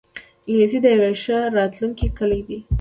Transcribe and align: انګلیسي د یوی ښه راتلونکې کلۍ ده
انګلیسي 0.47 0.79
د 0.81 0.85
یوی 0.95 1.13
ښه 1.23 1.37
راتلونکې 1.57 2.07
کلۍ 2.17 2.41
ده 2.47 2.59